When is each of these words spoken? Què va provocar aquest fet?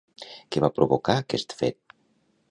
Què 0.53 0.63
va 0.63 0.69
provocar 0.77 1.17
aquest 1.23 1.53
fet? 1.59 1.95